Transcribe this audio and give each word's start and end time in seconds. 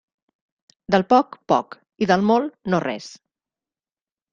Del 0.95 1.05
poc, 1.13 1.39
poc, 1.55 1.79
i 2.07 2.11
del 2.15 2.27
molt, 2.33 2.59
no 2.77 2.85
res. 2.91 3.15